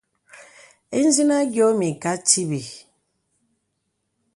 Ìzìnə 1.01 1.33
àyɔ̄ 1.41 1.69
mə 1.77 1.85
ìkà 1.93 2.11
tìbì. 2.27 2.59